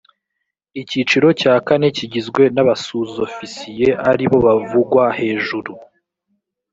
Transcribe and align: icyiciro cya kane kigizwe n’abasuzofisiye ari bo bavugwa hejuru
icyiciro 0.81 1.27
cya 1.41 1.55
kane 1.67 1.87
kigizwe 1.97 2.43
n’abasuzofisiye 2.55 3.89
ari 4.11 4.25
bo 4.31 4.37
bavugwa 4.47 5.03
hejuru 5.19 5.71